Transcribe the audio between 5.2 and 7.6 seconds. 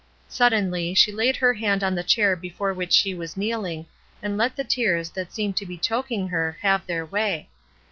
seemed to be choking her have their way.